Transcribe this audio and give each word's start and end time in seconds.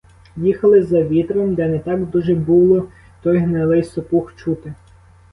Їхали 0.37 0.83
за 0.83 1.03
вітром, 1.03 1.55
де 1.55 1.67
не 1.67 1.79
так 1.79 2.05
дуже 2.09 2.35
було 2.35 2.87
той 3.21 3.37
гнилий 3.37 3.83
сопух 3.83 4.35
чути. 4.35 4.73